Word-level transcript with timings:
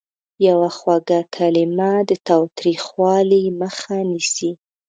یوه 0.47 0.69
خوږه 0.77 1.19
کلمه 1.35 1.91
د 2.09 2.11
تاوتریخوالي 2.27 3.43
مخه 3.61 3.97
نیسي. 4.09 4.51